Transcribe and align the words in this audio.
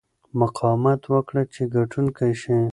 مقاومت 0.39 1.01
وکړه 1.13 1.41
چې 1.53 1.61
ګټونکی 1.75 2.31
شې. 2.41 2.59